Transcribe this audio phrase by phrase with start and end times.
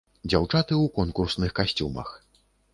[0.29, 2.09] Дзяўчаты ў конкурсных касцюмах.